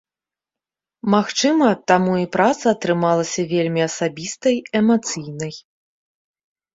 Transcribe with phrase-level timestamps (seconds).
[1.15, 5.53] Магчыма, таму і праца атрымалася вельмі асабістай, эмацыйнай.